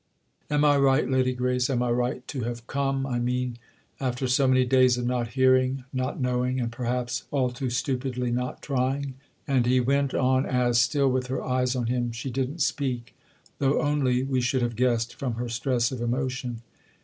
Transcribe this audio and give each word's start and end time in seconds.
"Am 0.49 0.65
I 0.65 0.77
right, 0.77 1.07
Lady 1.07 1.31
Grace, 1.31 1.69
am 1.69 1.83
I 1.83 1.91
right?—to 1.91 2.41
have 2.41 2.65
come, 2.65 3.05
I 3.05 3.19
mean, 3.19 3.59
after 3.99 4.27
so 4.27 4.47
many 4.47 4.65
days 4.65 4.97
of 4.97 5.05
not 5.05 5.27
hearing, 5.37 5.83
not 5.93 6.19
knowing, 6.19 6.59
and 6.59 6.71
perhaps, 6.71 7.25
all 7.29 7.51
too 7.51 7.69
stupidly, 7.69 8.31
not 8.31 8.63
trying." 8.63 9.13
And 9.47 9.67
he 9.67 9.79
went 9.79 10.15
on 10.15 10.43
as, 10.47 10.81
still 10.81 11.11
with 11.11 11.27
her 11.27 11.43
eyes 11.43 11.75
on 11.75 11.85
him, 11.85 12.11
she 12.13 12.31
didn't 12.31 12.63
speak; 12.63 13.13
though, 13.59 13.79
only, 13.79 14.23
we 14.23 14.41
should 14.41 14.63
have 14.63 14.75
guessed, 14.75 15.13
from 15.13 15.35
her 15.35 15.47
stress 15.47 15.91
of 15.91 16.01
emotion. 16.01 16.63